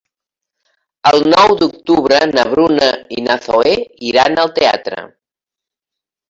El 1.09 1.25
nou 1.33 1.53
d'octubre 1.59 2.19
na 2.31 2.45
Bruna 2.53 2.87
i 3.19 3.27
na 3.27 3.37
Zoè 3.45 3.75
iran 4.13 4.41
al 4.45 4.53
teatre. 4.57 5.05